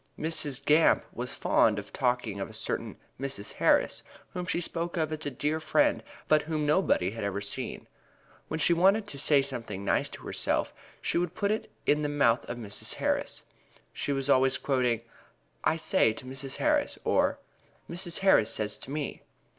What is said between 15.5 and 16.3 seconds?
"I says to